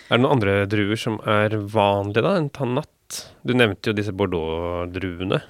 Er 0.09 0.17
det 0.17 0.23
noen 0.23 0.39
andre 0.39 0.53
druer 0.73 0.97
som 0.97 1.19
er 1.29 1.53
vanlige 1.69 2.25
da, 2.25 2.31
enn 2.41 2.47
tannat? 2.57 3.19
Du 3.45 3.53
nevnte 3.53 3.91
jo 3.91 3.97
disse 3.99 4.15
Bordeaux-druene. 4.17 5.43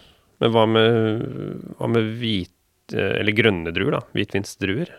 Men 0.43 0.55
hva 0.55 0.65
med, 0.67 1.13
hva 1.79 1.91
med 1.95 2.09
hvite, 2.19 3.05
eller 3.21 3.37
grønne 3.39 3.71
druer 3.75 3.95
da? 3.95 4.01
Hvitvinsdruer? 4.19 4.91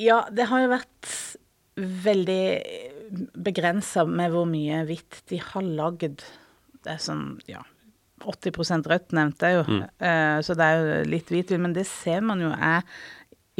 Ja, 0.00 0.26
det 0.28 0.50
har 0.50 0.64
jo 0.64 0.72
vært 0.74 1.14
veldig 1.80 2.44
begrensa 3.34 4.06
med 4.06 4.32
hvor 4.34 4.46
mye 4.48 4.84
hvitt 4.88 5.22
de 5.30 5.40
har 5.42 5.66
lagd. 5.66 6.24
Det 6.80 6.94
er 6.94 7.02
sånn, 7.02 7.34
ja 7.50 7.64
80 8.20 8.84
rødt 8.90 9.14
nevnte 9.16 9.48
jeg 9.48 9.56
jo, 9.58 9.80
Eh, 9.80 10.38
så 10.44 10.54
det 10.56 10.66
er 10.66 10.78
jo 10.78 11.08
litt 11.08 11.32
hvitvin. 11.32 11.62
Men 11.64 11.74
det 11.76 11.86
ser 11.88 12.20
man 12.24 12.42
jo 12.42 12.50
er 12.52 12.84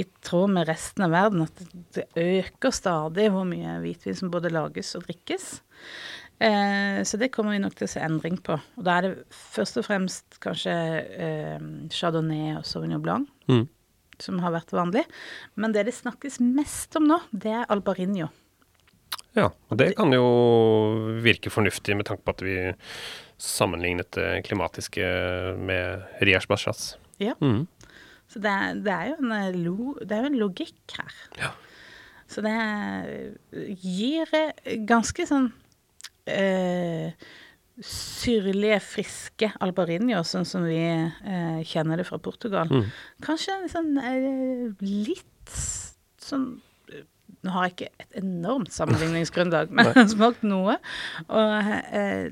i 0.01 0.05
tråd 0.25 0.55
med 0.55 0.69
resten 0.69 1.05
av 1.05 1.13
verden, 1.13 1.45
at 1.45 1.61
det 1.97 2.07
øker 2.17 2.73
stadig 2.73 3.29
hvor 3.33 3.45
mye 3.49 3.81
hvitvin 3.83 4.17
som 4.17 4.31
både 4.33 4.53
lages 4.53 4.95
og 4.97 5.05
drikkes. 5.09 5.49
Eh, 6.41 7.03
så 7.05 7.21
det 7.21 7.33
kommer 7.35 7.53
vi 7.53 7.61
nok 7.61 7.77
til 7.77 7.89
å 7.89 7.93
se 7.93 8.01
endring 8.05 8.39
på. 8.41 8.57
Og 8.79 8.87
da 8.87 8.97
er 8.97 9.09
det 9.09 9.13
først 9.35 9.81
og 9.81 9.87
fremst 9.89 10.41
kanskje 10.41 10.73
eh, 10.73 11.69
chardonnay 11.93 12.57
og 12.57 12.65
sauvignon 12.69 13.05
blanc 13.05 13.29
mm. 13.51 13.67
som 14.25 14.41
har 14.45 14.57
vært 14.57 14.73
vanlig. 14.73 15.05
Men 15.61 15.77
det 15.77 15.85
det 15.91 15.97
snakkes 15.99 16.41
mest 16.41 16.97
om 16.97 17.11
nå, 17.11 17.21
det 17.33 17.53
er 17.61 17.69
albarinho. 17.69 18.31
Ja, 19.39 19.51
og 19.71 19.79
det 19.79 19.93
kan 19.99 20.13
jo 20.15 20.25
virke 21.23 21.53
fornuftig 21.53 21.95
med 21.99 22.09
tanke 22.09 22.27
på 22.27 22.35
at 22.35 22.43
vi 22.43 22.57
sammenlignet 23.41 24.11
det 24.17 24.45
klimatiske 24.49 25.05
med 25.57 26.07
Rias 26.25 26.49
Bashas. 26.51 26.95
Ja. 27.23 27.37
Mm. 27.41 27.67
Så 28.31 28.43
det 28.43 28.51
er, 28.51 28.81
det 28.85 28.95
er 28.95 29.11
jo 29.11 29.19
en, 29.19 29.33
eh, 29.35 30.07
det 30.07 30.17
er 30.17 30.25
jo 30.25 30.31
en 30.31 30.41
logikk 30.41 30.97
her. 30.99 31.21
Ja. 31.39 31.51
Så 32.31 32.45
det 32.47 32.55
gir 33.83 34.31
eh, 34.37 34.77
ganske 34.87 35.27
sånn 35.27 35.49
øh, 36.31 37.11
syrlige, 37.81 38.79
friske 38.85 39.51
albarinho, 39.65 40.23
sånn 40.27 40.47
som 40.47 40.67
vi 40.69 40.79
øh, 40.79 41.61
kjenner 41.67 42.01
det 42.01 42.07
fra 42.07 42.21
Portugal. 42.23 42.71
Mm. 42.71 42.91
Kanskje 43.25 43.57
sånn 43.73 43.97
øh, 43.99 44.67
litt 44.85 45.57
sånn 46.21 46.61
Nå 47.47 47.53
har 47.55 47.69
jeg 47.69 47.73
ikke 47.77 47.91
et 48.05 48.19
enormt 48.21 48.73
sammenligningsgrunnlag, 48.75 49.71
men 49.75 49.89
jeg 49.89 49.97
har 49.97 50.09
smakt 50.13 50.43
noe. 50.45 50.75
Og 51.29 51.71
eh, 51.97 52.31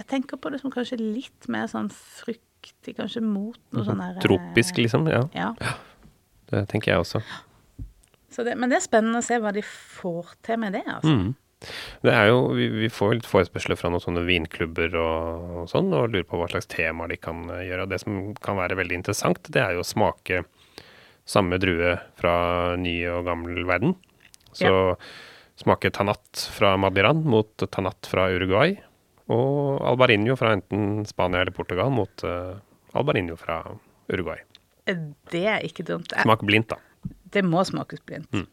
jeg 0.00 0.06
tenker 0.08 0.40
på 0.40 0.52
det 0.54 0.62
som 0.62 0.72
kanskje 0.72 0.96
litt 1.00 1.48
mer 1.52 1.68
sånn 1.68 1.90
fruktig, 1.92 2.96
kanskje 2.96 3.20
mot 3.24 3.58
noe 3.76 3.84
sånn 3.86 4.00
der 4.00 4.16
eh, 4.16 4.22
Tropisk, 4.24 4.80
liksom. 4.80 5.08
Ja, 5.12 5.26
Ja. 5.36 5.50
det 6.52 6.66
tenker 6.72 6.94
jeg 6.94 7.04
også. 7.04 7.20
Så 8.32 8.44
det, 8.44 8.56
men 8.60 8.72
det 8.72 8.80
er 8.80 8.84
spennende 8.84 9.20
å 9.22 9.24
se 9.24 9.36
hva 9.40 9.52
de 9.56 9.62
får 9.64 10.34
til 10.44 10.58
med 10.60 10.74
det, 10.76 10.82
altså. 10.88 11.12
Mm. 11.12 11.34
Det 12.04 12.12
er 12.12 12.26
jo, 12.28 12.40
vi, 12.52 12.66
vi 12.84 12.88
får 12.92 13.14
litt 13.16 13.28
forespørsler 13.28 13.78
fra 13.80 13.88
noen 13.88 14.02
sånne 14.04 14.24
vinklubber 14.26 14.92
og, 15.00 15.46
og 15.62 15.70
sånn, 15.72 15.88
og 15.96 16.10
lurer 16.12 16.26
på 16.28 16.36
hva 16.40 16.48
slags 16.52 16.68
temaer 16.72 17.14
de 17.14 17.16
kan 17.20 17.46
eh, 17.54 17.62
gjøre. 17.68 17.86
Og 17.86 17.92
det 17.94 18.00
som 18.02 18.18
kan 18.44 18.58
være 18.60 18.76
veldig 18.80 18.98
interessant, 19.00 19.40
det 19.52 19.62
er 19.62 19.76
jo 19.76 19.84
å 19.84 19.88
smake 19.88 20.42
samme 21.26 21.56
drue 21.58 21.96
fra 22.20 22.34
ny 22.78 22.98
og 23.10 23.24
gammel 23.26 23.64
verden. 23.66 23.96
Så 24.56 24.74
smaker 25.60 25.92
Tanat 25.94 26.42
fra 26.52 26.74
Madiran 26.80 27.22
mot 27.24 27.64
Tanat 27.72 28.08
fra 28.10 28.28
Uruguay, 28.34 28.76
og 29.32 29.80
Albarinho 29.88 30.36
fra 30.38 30.52
enten 30.56 31.06
Spania 31.08 31.42
eller 31.42 31.54
Portugal 31.56 31.90
mot 31.92 32.24
uh, 32.26 32.58
Albarinho 32.96 33.38
fra 33.40 33.62
Uruguay. 34.12 34.42
Det 35.32 35.42
er 35.50 35.64
ikke 35.66 35.84
dumt. 35.86 36.12
Smak 36.22 36.44
blindt, 36.46 36.70
da. 36.70 36.78
Det 37.34 37.42
må 37.44 37.64
smakes 37.66 38.02
blindt. 38.06 38.30
Mm. 38.32 38.46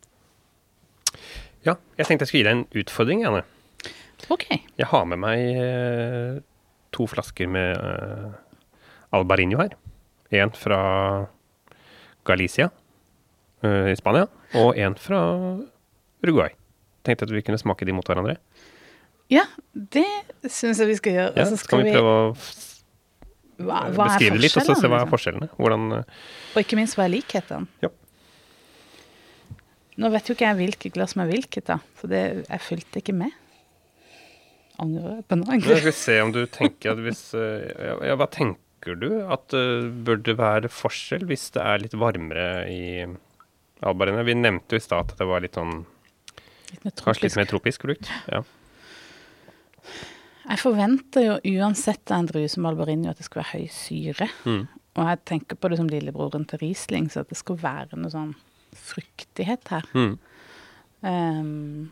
Ja, 1.64 1.76
jeg 2.00 2.08
tenkte 2.08 2.26
jeg 2.26 2.32
skulle 2.32 2.42
gi 2.42 2.48
deg 2.48 2.58
en 2.58 2.82
utfordring, 2.82 3.22
Janne. 3.24 3.44
OK. 4.34 4.48
Jeg 4.80 4.88
har 4.90 5.06
med 5.10 5.20
meg 5.22 5.44
eh, 5.60 6.40
to 6.96 7.06
flasker 7.10 7.50
med 7.52 7.78
uh, 7.78 8.34
Albarinho 9.14 9.62
her. 9.62 9.76
En 10.34 10.54
fra 10.58 10.80
Galicia 12.26 12.72
uh, 13.64 13.92
i 13.92 13.96
Spania, 14.00 14.26
og 14.58 14.80
en 14.80 14.98
fra 14.98 15.22
Uruguay. 16.24 16.54
Tenkte 17.04 17.28
at 17.28 17.34
vi 17.36 17.44
kunne 17.46 17.60
smake 17.60 17.88
de 17.88 17.96
mot 17.96 18.08
hverandre. 18.08 18.38
Ja, 19.32 19.46
det 19.74 20.06
syns 20.52 20.80
jeg 20.82 20.90
vi 20.92 21.00
skal 21.00 21.18
gjøre. 21.18 21.34
Ja, 21.36 21.46
Og 21.46 21.52
så 21.54 21.60
så 21.62 21.72
kan 21.72 21.84
vi 21.84 21.96
prøve 21.96 22.14
å 22.14 22.24
hva, 23.64 23.84
hva 23.94 24.08
er 24.08 24.16
beskrive 24.16 24.38
det 24.38 24.44
litt, 24.48 24.56
og 24.58 24.66
så 24.66 24.76
se 24.78 24.90
hva 24.90 25.04
er 25.04 25.12
forskjellene. 25.12 25.50
Hvordan 25.60 25.86
eh, 25.92 26.02
liksom? 26.02 26.50
Og 26.54 26.64
ikke 26.64 26.80
minst 26.80 26.98
hva 26.98 27.06
er 27.06 27.14
likhetene. 27.14 27.70
Ja. 27.84 27.92
Nå 30.02 30.10
vet 30.10 30.30
jo 30.30 30.36
ikke 30.36 30.48
jeg 30.48 30.60
hvilket 30.60 30.96
glass 30.96 31.14
med 31.20 31.30
hvilket, 31.30 31.68
da. 31.70 31.78
For 32.00 32.12
det, 32.12 32.24
jeg 32.48 32.66
fulgte 32.66 33.04
ikke 33.04 33.16
med. 33.18 33.36
Angrer 34.82 35.20
jeg 35.20 35.28
på 35.30 35.38
nå, 35.38 35.46
Nå 35.46 35.60
skal 35.62 35.86
vi 35.86 35.96
se 36.00 36.16
om 36.24 36.32
du 36.34 36.42
tenker 36.50 36.96
at 36.96 37.04
hvis 37.06 37.28
eh, 37.38 37.68
ja, 37.78 37.98
ja, 38.10 38.18
hva 38.18 38.28
tenker 38.34 38.98
du? 39.00 39.10
At 39.32 39.46
det 39.54 39.66
burde 40.08 40.34
være 40.40 40.72
forskjell 40.74 41.28
hvis 41.30 41.52
det 41.56 41.62
er 41.64 41.84
litt 41.86 41.94
varmere 41.96 42.48
i 42.74 43.06
albarene? 43.86 44.26
Vi 44.26 44.36
nevnte 44.40 44.76
jo 44.76 44.82
i 44.82 44.84
stad 44.84 45.14
at 45.14 45.22
det 45.22 45.30
var 45.30 45.46
litt 45.46 45.60
sånn 45.60 45.84
Litt 46.74 46.84
mer 46.88 46.96
Kanskje 46.98 47.28
litt 47.28 47.40
mer 47.40 47.50
tropisk 47.50 47.88
frukt, 47.88 48.12
Ja. 48.32 48.44
Jeg 50.44 50.60
forventer 50.60 51.24
jo 51.24 51.36
uansett 51.56 52.12
av 52.12 52.20
en 52.20 52.28
drue 52.28 52.50
som 52.52 52.66
albarinio 52.68 53.12
at 53.14 53.20
det 53.20 53.26
skal 53.30 53.44
være 53.44 53.62
høy 53.62 53.70
syre. 53.72 54.28
Mm. 54.44 54.66
Og 55.00 55.08
jeg 55.08 55.22
tenker 55.30 55.56
på 55.58 55.70
det 55.72 55.80
som 55.80 55.88
lillebroren 55.90 56.44
til 56.50 56.60
Riesling, 56.60 57.08
så 57.10 57.24
at 57.24 57.32
det 57.32 57.40
skal 57.40 57.58
være 57.62 58.00
noe 58.00 58.12
sånn 58.12 58.34
fruktighet 58.76 59.72
her. 59.72 59.88
Mm. 59.96 60.18
Um, 61.04 61.92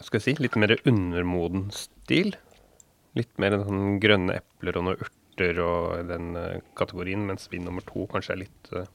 Hva 0.00 0.04
skal 0.08 0.18
jeg 0.20 0.24
si? 0.24 0.34
Litt 0.42 0.56
mer 0.56 0.72
undermoden 0.88 1.70
stil. 1.70 2.32
Litt 3.14 3.38
mer 3.38 3.50
sånn 3.60 4.00
grønne 4.00 4.34
epler 4.40 4.76
og 4.80 4.84
noen 4.84 4.96
urter 5.40 5.60
og 5.64 6.08
den 6.08 6.34
eh, 6.36 6.60
kategorien, 6.78 7.26
mens 7.26 7.48
vin 7.52 7.64
nummer 7.64 7.84
to 7.86 8.06
kanskje 8.10 8.36
er 8.36 8.42
litt 8.46 8.72
eh, 8.76 8.88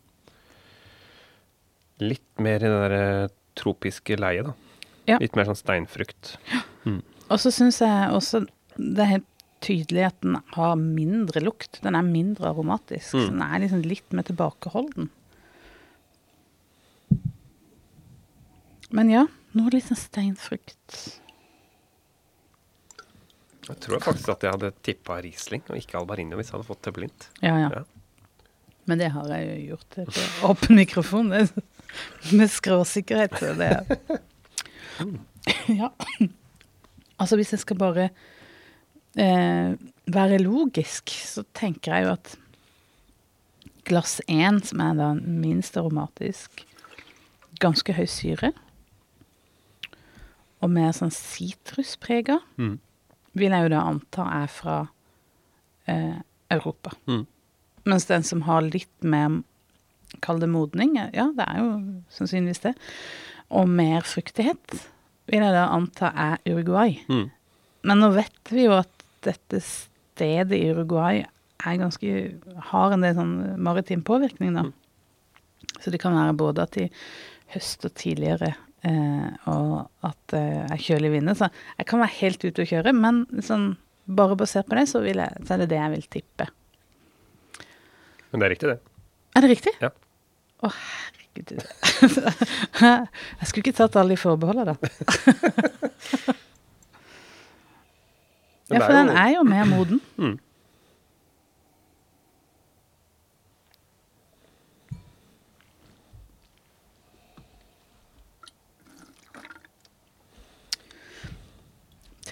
Litt 2.03 2.41
mer 2.43 2.59
i 2.59 2.67
det 2.67 2.79
der 2.91 3.29
tropiske 3.55 4.17
leiet, 4.19 4.49
da. 4.49 4.81
Ja. 5.07 5.15
Litt 5.21 5.37
mer 5.39 5.47
sånn 5.47 5.55
steinfrukt. 5.55 6.33
Og 7.31 7.39
så 7.39 7.53
syns 7.55 7.79
jeg 7.79 8.09
også 8.11 8.41
det 8.75 8.99
er 8.99 9.11
helt 9.13 9.29
tydelig 9.63 10.03
at 10.09 10.17
den 10.19 10.35
har 10.57 10.75
mindre 10.75 11.39
lukt. 11.39 11.79
Den 11.85 11.95
er 11.95 12.03
mindre 12.03 12.49
aromatisk. 12.51 13.13
Mm. 13.15 13.21
Så 13.21 13.31
den 13.31 13.45
er 13.45 13.61
liksom 13.63 13.85
litt 13.87 14.11
mer 14.11 14.27
tilbakeholden. 14.27 15.07
Men 18.95 19.13
ja, 19.13 19.23
noe 19.55 19.71
litt 19.71 19.87
sånn 19.87 20.03
steinfrukt. 20.03 20.99
Jeg 23.65 23.79
tror 23.81 23.99
faktisk 24.03 24.29
at 24.29 24.43
jeg 24.45 24.51
hadde 24.53 24.71
tippa 24.85 25.17
Riesling 25.25 25.63
og 25.71 25.77
ikke 25.79 25.97
Albarino 25.99 26.37
hvis 26.37 26.51
jeg 26.51 26.57
hadde 26.59 26.67
fått 26.67 26.83
til 26.85 26.93
blindt. 26.99 27.29
Ja, 27.41 27.55
ja. 27.63 27.69
Ja. 27.73 27.83
Men 28.85 28.99
det 29.01 29.07
har 29.15 29.25
jeg 29.33 29.47
jo 29.49 29.73
gjort 29.73 29.95
på 30.13 30.49
åpen 30.51 30.77
mikrofon. 30.77 31.31
Med 31.33 32.51
skråsikkerhet. 32.53 33.33
Så 33.41 33.53
det 33.57 33.71
er 33.73 34.21
Ja. 35.71 35.89
Altså, 37.17 37.37
hvis 37.39 37.53
jeg 37.55 37.61
skal 37.63 37.77
bare 37.79 38.09
eh, 39.17 39.73
være 40.11 40.39
logisk, 40.43 41.09
så 41.25 41.43
tenker 41.55 41.95
jeg 41.95 42.05
jo 42.05 42.13
at 42.17 42.35
glass 43.87 44.17
én, 44.27 44.59
som 44.65 44.81
er 44.83 44.97
da 44.99 45.09
minst 45.15 45.77
aromatisk, 45.79 46.65
ganske 47.61 47.93
høy 47.95 48.05
syre, 48.09 48.51
og 50.61 50.71
mer 50.73 50.91
sånn 50.97 51.13
sitrusprega, 51.13 52.39
Mm. 52.57 52.79
Vil 53.35 53.53
jeg 53.53 53.65
jo 53.65 53.73
da 53.73 53.83
anta 53.89 54.25
er 54.41 54.49
fra 54.51 54.77
eh, 55.91 56.17
Europa. 56.53 56.95
Mm. 57.09 57.25
Mens 57.85 58.07
den 58.09 58.25
som 58.25 58.45
har 58.49 58.65
litt 58.65 59.05
mer 59.05 59.41
Kall 60.23 60.37
det 60.39 60.47
modning, 60.47 60.93
ja, 60.95 61.25
det 61.35 61.43
er 61.43 61.57
jo 61.59 61.71
sannsynligvis 62.13 62.61
det. 62.63 62.71
Og 63.51 63.67
mer 63.67 64.05
fruktighet, 64.07 64.75
vil 65.27 65.43
jeg 65.43 65.51
da 65.51 65.65
anta 65.75 66.11
er 66.13 66.37
Uruguay. 66.47 66.93
Mm. 67.11 67.25
Men 67.89 67.99
nå 67.99 68.11
vet 68.15 68.53
vi 68.53 68.63
jo 68.67 68.77
at 68.77 69.03
dette 69.25 69.59
stedet 69.59 70.55
i 70.55 70.69
Uruguay 70.71 71.25
er 71.25 71.81
ganske 71.81 72.13
har 72.69 72.95
en 72.95 73.03
del 73.03 73.17
sånn 73.17 73.35
maritim 73.65 74.05
påvirkning, 74.07 74.55
da. 74.55 74.69
Så 75.81 75.91
det 75.91 75.99
kan 76.01 76.15
være 76.15 76.37
både 76.37 76.63
at 76.63 76.77
de 76.77 76.87
høster 77.53 77.91
tidligere, 77.91 78.53
og 78.85 80.05
at 80.05 80.35
jeg 80.35 80.81
kjøler 80.87 81.09
i 81.09 81.13
vinden. 81.15 81.37
Så 81.37 81.49
jeg 81.79 81.87
kan 81.89 82.01
være 82.03 82.17
helt 82.19 82.45
ute 82.45 82.63
å 82.63 82.69
kjøre, 82.69 82.93
men 82.93 83.23
sånn, 83.45 83.71
bare 84.05 84.37
basert 84.37 84.69
på 84.69 84.77
det, 84.77 84.85
så, 84.91 85.01
jeg, 85.05 85.17
så 85.17 85.55
er 85.55 85.63
det 85.63 85.69
det 85.73 85.79
jeg 85.81 85.93
vil 85.95 86.07
tippe. 86.17 86.49
Men 88.29 88.43
det 88.43 88.47
er 88.47 88.53
riktig, 88.53 88.73
det. 88.73 88.79
Er 89.35 89.45
det 89.45 89.51
riktig? 89.51 89.75
Ja. 89.81 89.91
Å, 90.61 90.71
herregud. 90.71 91.65
jeg 92.85 93.49
skulle 93.49 93.63
ikke 93.63 93.77
tatt 93.81 93.97
alle 93.99 94.15
de 94.15 94.21
forbeholdene, 94.21 94.75
da. 94.75 96.35
Ja, 98.65 98.79
for 98.81 98.95
den 98.95 99.11
er 99.13 99.27
jo 99.35 99.43
mer 99.45 99.67
moden. 99.69 99.99
Mm. 100.17 100.39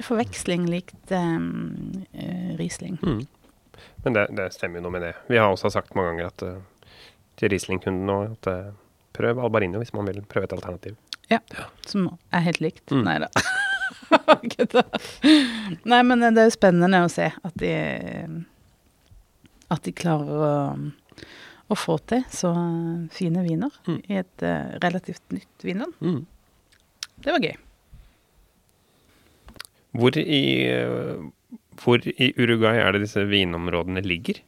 Til 0.04 0.10
forveksling 0.18 0.66
likt 0.68 1.12
um, 1.16 2.04
Riesling. 2.60 2.98
Mm. 3.00 3.22
Men 4.04 4.14
det, 4.18 4.26
det 4.36 4.50
stemmer 4.52 4.82
jo 4.82 4.84
noe 4.84 4.92
med 4.98 5.06
det. 5.08 5.14
Vi 5.32 5.38
har 5.40 5.48
også 5.54 5.72
sagt 5.72 5.96
mange 5.96 6.12
ganger 6.12 6.28
at 6.28 6.44
uh, 6.44 6.98
til 7.40 7.54
Riesling-kunden 7.54 8.04
nå 8.10 8.18
at 8.34 8.50
uh, 8.52 8.74
prøv 9.16 9.40
Albarino 9.40 9.80
hvis 9.80 9.94
man 9.96 10.10
vil 10.12 10.20
prøve 10.28 10.50
et 10.50 10.56
alternativ. 10.58 10.98
Ja, 11.32 11.40
som 11.88 12.10
er 12.36 12.44
helt 12.50 12.60
likt. 12.60 12.84
Mm. 12.92 13.06
Nei 13.08 13.16
da. 13.24 14.84
Nei, 15.88 16.02
men 16.04 16.20
det 16.28 16.36
er 16.36 16.50
jo 16.50 16.56
spennende 16.58 17.00
å 17.06 17.10
se 17.12 17.30
at 17.32 17.56
de 17.64 17.72
At 19.72 19.88
de 19.88 19.94
klarer 19.96 20.44
å, 20.50 20.52
å 21.72 21.78
få 21.80 21.96
til 22.12 22.28
så 22.30 22.52
fine 23.16 23.48
viner 23.48 23.72
Mm. 23.88 24.02
i 24.12 24.20
et 24.20 24.44
uh, 24.44 24.76
relativt 24.84 25.24
nytt 25.32 25.64
vinland. 25.64 25.96
Mm. 26.04 26.26
Det 27.24 27.32
var 27.32 27.40
gøy. 27.48 27.56
Hvor 29.94 30.18
i, 30.18 30.44
eh, 30.70 31.22
hvor 31.84 32.08
i 32.10 32.32
Uruguay 32.40 32.82
er 32.82 32.96
det 32.96 33.04
disse 33.06 33.24
vinområdene 33.30 34.04
ligger? 34.06 34.42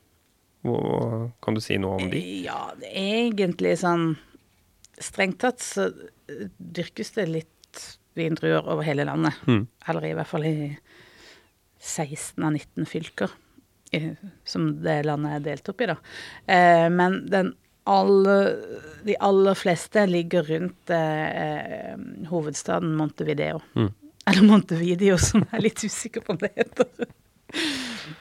Hvor, 0.66 1.30
kan 1.46 1.58
du 1.58 1.62
si 1.62 1.78
noe 1.82 2.00
om 2.00 2.10
de? 2.10 2.22
Ja, 2.48 2.72
det 2.80 2.90
er 2.90 3.20
egentlig 3.28 3.78
sånn 3.84 4.16
Strengt 4.96 5.42
tatt 5.44 5.60
så 5.60 5.90
eh, 5.92 6.46
dyrkes 6.56 7.10
det 7.18 7.26
litt 7.28 7.82
vindruer 8.16 8.64
over 8.64 8.86
hele 8.88 9.04
landet. 9.04 9.36
Mm. 9.44 9.66
Eller 9.92 10.06
i 10.08 10.14
hvert 10.16 10.30
fall 10.30 10.46
i 10.48 10.54
16 11.84 12.40
av 12.40 12.54
19 12.56 12.88
fylker. 12.88 13.34
i, 13.92 14.16
som 14.44 14.70
det 14.84 15.02
landet 15.06 15.36
er 15.36 15.44
delt 15.50 15.70
opp 15.72 15.84
i, 15.84 15.90
da. 15.92 15.98
Eh, 16.48 16.88
men 16.92 17.20
den 17.32 17.52
alle, 17.86 18.38
de 19.06 19.18
aller 19.22 19.58
fleste 19.60 20.08
ligger 20.10 20.48
rundt 20.48 20.90
eh, 20.90 21.94
hovedstaden 22.32 22.96
Montevideo. 22.98 23.60
Mm. 23.76 23.92
Eller 24.26 24.46
Montevideo, 24.48 25.18
som 25.22 25.44
jeg 25.46 25.54
er 25.54 25.64
litt 25.68 25.84
usikker 25.86 26.24
på 26.26 26.34
om 26.34 26.40
det 26.42 26.52
heter. 26.56 27.10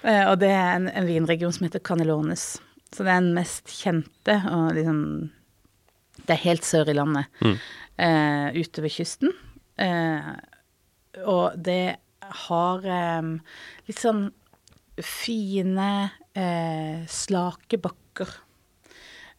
eh, 0.02 0.24
og 0.28 0.36
det 0.42 0.50
er 0.52 0.74
en, 0.76 0.88
en 0.92 1.08
vinregion 1.08 1.54
som 1.54 1.64
heter 1.66 1.82
Canelones. 1.84 2.58
Så 2.94 3.02
det 3.02 3.10
er 3.10 3.22
den 3.24 3.34
mest 3.34 3.72
kjente, 3.74 4.36
og 4.52 4.74
liksom 4.76 5.00
Det 6.24 6.30
er 6.36 6.44
helt 6.44 6.64
sør 6.64 6.88
i 6.92 6.94
landet. 6.94 7.26
Mm. 7.42 7.56
Eh, 8.04 8.60
ute 8.60 8.82
ved 8.84 8.92
kysten. 8.94 9.32
Eh, 9.82 10.28
og 11.26 11.56
det 11.58 11.96
har 12.44 12.86
eh, 12.86 13.32
litt 13.88 14.00
sånn 14.00 14.28
fine, 15.02 15.88
eh, 16.38 17.02
slake 17.10 17.80
bakker. 17.82 18.30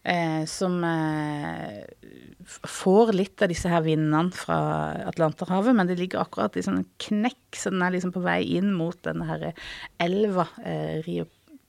Eh, 0.05 0.43
som 0.45 0.83
eh, 0.85 1.81
får 2.69 3.13
litt 3.15 3.41
av 3.41 3.49
disse 3.49 3.69
her 3.71 3.81
vindene 3.81 4.29
fra 4.37 4.57
Atlanterhavet, 5.09 5.73
men 5.73 5.89
det 5.89 5.97
ligger 5.97 6.21
akkurat 6.21 6.53
i 6.59 6.61
sånn 6.65 6.83
knekk, 7.01 7.57
så 7.57 7.71
den 7.73 7.81
er 7.81 7.95
liksom 7.95 8.11
på 8.13 8.21
vei 8.21 8.43
inn 8.59 8.69
mot 8.77 8.99
denne 9.07 9.25
her 9.25 9.47
elva, 10.05 10.45
eh, 10.61 11.01
Rio 11.07 11.25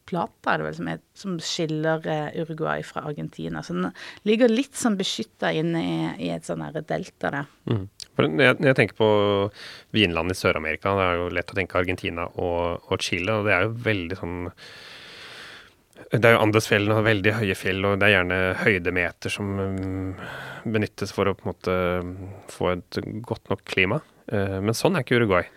Plata, 0.07 0.53
er 0.53 0.61
det 0.61 0.67
vel, 0.67 0.77
som, 0.77 0.91
er, 0.93 1.01
som 1.19 1.39
skiller 1.43 2.05
eh, 2.13 2.37
Uruguay 2.43 2.85
fra 2.87 3.07
Argentina. 3.09 3.63
Så 3.65 3.75
den 3.75 3.89
ligger 4.29 4.53
litt 4.53 4.77
sånn 4.79 4.99
beskytta 5.01 5.51
inne 5.57 5.81
i, 5.83 5.97
i 6.29 6.31
et 6.35 6.47
sånn 6.47 6.63
her 6.63 6.77
delta 6.77 7.33
der. 7.33 7.49
Mm. 7.73 7.87
Jeg, 8.21 8.59
jeg 8.69 8.77
tenker 8.79 9.01
på 9.01 9.09
vinland 9.97 10.31
i 10.31 10.37
Sør-Amerika, 10.39 10.93
det 11.01 11.09
er 11.09 11.19
jo 11.23 11.33
lett 11.41 11.51
å 11.51 11.59
tenke 11.59 11.81
Argentina 11.81 12.29
og, 12.37 12.85
og 12.87 13.03
Chile, 13.03 13.41
og 13.41 13.49
det 13.49 13.57
er 13.57 13.67
jo 13.67 13.75
veldig 13.89 14.21
sånn 14.21 14.39
Det 16.13 16.23
er 16.23 16.37
jo 16.37 16.43
Andesfjellene 16.45 16.99
og 17.01 17.07
veldig 17.07 17.33
høye 17.39 17.57
fjell, 17.59 17.81
og 17.89 17.97
det 18.01 18.09
er 18.09 18.15
gjerne 18.19 18.41
høydemeter 18.61 19.33
som 19.33 19.49
mm, 19.57 20.11
benyttes 20.75 21.15
for 21.15 21.31
å 21.31 21.35
på 21.37 21.47
en 21.47 21.53
måte 21.53 21.79
få 22.53 22.71
et 22.75 23.01
godt 23.27 23.51
nok 23.51 23.65
klima. 23.67 24.01
Eh, 24.31 24.59
men 24.63 24.77
sånn 24.77 24.97
er 24.97 25.07
ikke 25.07 25.19
Uruguay. 25.21 25.49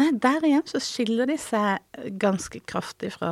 Nei, 0.00 0.08
der 0.18 0.42
igjen 0.42 0.64
så 0.66 0.80
skiller 0.82 1.28
de 1.30 1.36
seg 1.38 2.08
ganske 2.20 2.58
kraftig 2.66 3.12
fra 3.14 3.30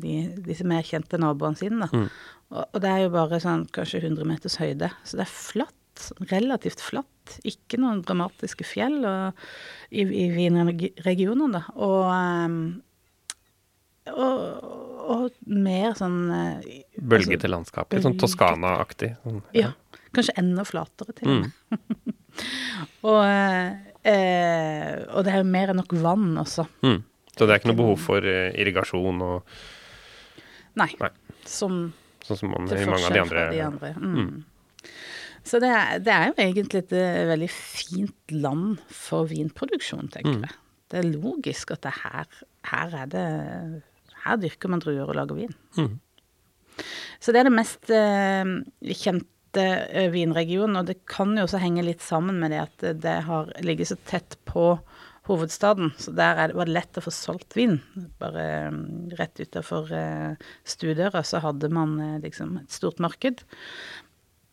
de, 0.00 0.22
disse 0.46 0.64
mer 0.66 0.86
kjente 0.86 1.20
naboene 1.20 1.60
sine. 1.60 1.84
Da. 1.84 1.90
Mm. 1.92 2.08
Og, 2.54 2.62
og 2.64 2.80
det 2.82 2.92
er 2.92 3.04
jo 3.04 3.12
bare 3.14 3.42
sånn 3.42 3.66
kanskje 3.74 4.00
100 4.06 4.28
meters 4.28 4.56
høyde, 4.62 4.90
så 5.04 5.20
det 5.20 5.26
er 5.26 5.34
flatt. 5.34 5.76
Relativt 6.30 6.80
flatt. 6.80 7.34
Ikke 7.44 7.76
noen 7.82 8.00
dramatiske 8.06 8.64
fjell 8.64 9.02
og, 9.04 9.42
i, 9.92 10.06
i 10.06 10.30
vinregionen, 10.32 11.58
da. 11.58 11.66
Og, 11.76 12.06
ehm, 12.14 12.62
og, 14.14 14.64
og 15.10 15.30
mer 15.46 15.94
sånn 15.98 16.18
Bølgete 16.30 17.08
Bølgete 17.12 17.50
landskap. 17.50 17.92
Litt 17.92 18.04
sånn. 18.06 18.18
Toskana-aktig. 18.20 19.14
Sånn, 19.24 19.42
Ja. 19.56 19.72
Kanskje 20.12 20.34
enda 20.42 20.64
flatere, 20.66 21.12
til 21.14 21.28
og 21.28 21.36
Mm. 21.36 21.52
med. 21.70 22.14
og, 23.10 23.24
eh, 24.04 25.04
og 25.14 25.24
det 25.24 25.32
er 25.34 25.40
jo 25.42 25.48
mer 25.50 25.70
enn 25.72 25.78
nok 25.80 25.92
vann 26.02 26.32
også. 26.40 26.66
Mm. 26.82 27.02
Så 27.36 27.46
det 27.46 27.54
er 27.54 27.60
ikke 27.60 27.70
noe 27.72 27.78
behov 27.80 27.98
for 28.02 28.26
eh, 28.26 28.50
irrigasjon 28.58 29.22
og 29.22 29.42
Nei. 30.78 30.90
Nei. 31.00 31.10
Som 31.50 31.92
sånn 32.24 32.38
som 32.38 32.50
man, 32.52 32.68
i 32.70 32.84
mange 32.86 33.06
av 33.08 33.12
de 33.14 33.20
andre. 33.24 33.44
de 33.50 33.60
andre. 33.64 33.88
Mm. 33.98 34.44
Så 35.42 35.58
det 35.62 35.70
er, 35.72 35.98
det 36.04 36.12
er 36.14 36.26
jo 36.28 36.34
egentlig 36.44 36.82
et 36.84 36.92
eh, 36.94 37.22
veldig 37.30 37.48
fint 37.50 38.34
land 38.36 38.78
for 38.92 39.26
vinproduksjon, 39.30 40.10
tenker 40.14 40.36
Mm. 40.36 40.42
jeg. 40.46 40.58
Det 40.90 40.98
er 41.04 41.08
logisk 41.22 41.70
at 41.74 41.82
det 41.82 41.92
er 41.92 42.00
her, 42.02 42.26
her 42.70 42.94
er 43.02 43.06
det 43.06 43.82
Her 44.24 44.40
dyrker 44.40 44.72
man 44.72 44.82
druer 44.82 45.08
og 45.08 45.16
lager 45.18 45.38
vin. 45.38 45.54
Mm. 45.78 45.98
Så 47.20 47.32
det 47.32 47.42
er 47.42 47.50
det 47.50 47.56
mest 47.56 47.92
eh, 47.92 48.54
kjente 48.96 49.66
eh, 49.66 50.08
vinregionen, 50.12 50.78
og 50.80 50.88
det 50.88 51.00
kan 51.10 51.34
jo 51.36 51.44
også 51.46 51.60
henge 51.60 51.84
litt 51.84 52.04
sammen 52.04 52.40
med 52.40 52.54
det 52.54 52.62
at 52.64 52.86
det 53.02 53.16
har 53.26 53.52
ligget 53.64 53.92
så 53.92 53.98
tett 54.08 54.38
på 54.48 54.72
hovedstaden, 55.28 55.92
så 56.00 56.12
der 56.16 56.38
er 56.38 56.50
det, 56.50 56.56
var 56.58 56.68
det 56.68 56.74
lett 56.74 56.98
å 56.98 57.04
få 57.04 57.12
solgt 57.14 57.56
vin. 57.58 57.78
Bare 58.22 58.46
eh, 58.66 58.78
rett 59.20 59.42
utafor 59.42 59.90
eh, 59.94 60.46
stuedøra 60.68 61.22
så 61.26 61.42
hadde 61.44 61.70
man 61.72 61.98
eh, 62.00 62.16
liksom 62.24 62.56
et 62.62 62.72
stort 62.74 63.02
marked. 63.02 63.44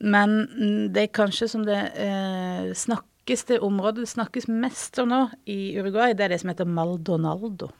Men 0.04 0.44
mm, 0.52 0.84
det 0.94 1.08
er 1.08 1.16
kanskje 1.16 1.50
som 1.50 1.64
det 1.68 1.80
eh, 1.98 2.70
snakkes 2.78 3.48
det 3.50 3.62
området 3.66 4.06
det 4.06 4.12
snakkes 4.12 4.50
mest 4.52 5.00
om 5.02 5.10
nå 5.12 5.24
i 5.50 5.78
Uruguay, 5.80 6.14
det 6.14 6.28
er 6.28 6.36
det 6.36 6.44
som 6.44 6.54
heter 6.54 6.70
Maldonaldo. 6.70 7.72